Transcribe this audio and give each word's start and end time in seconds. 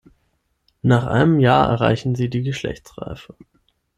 Nach 0.81 1.05
einem 1.05 1.39
Jahr 1.39 1.69
erreichen 1.69 2.15
sie 2.15 2.27
die 2.31 2.41
Geschlechtsreife. 2.41 3.35